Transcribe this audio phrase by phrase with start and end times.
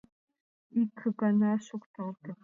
[0.81, 2.31] Ик гана шокталте.